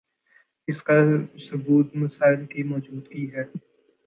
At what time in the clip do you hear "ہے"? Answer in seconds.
3.33-3.43